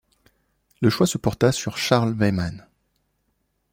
Le 0.79 0.89
choix 0.89 1.05
se 1.05 1.19
porta 1.19 1.51
sur 1.51 1.77
Charles 1.77 2.15
Weymann. 2.17 2.65